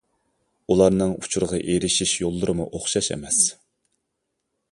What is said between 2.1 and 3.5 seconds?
يوللىرىمۇ ئوخشاش ئەمەس.